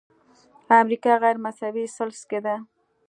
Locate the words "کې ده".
2.29-2.55